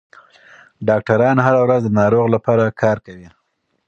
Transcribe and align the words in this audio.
ډاکټران 0.87 1.37
هره 1.45 1.59
ورځ 1.65 1.81
د 1.85 1.91
ناروغ 1.99 2.25
لپاره 2.35 2.75
کار 2.81 2.97
کوي. 3.05 3.27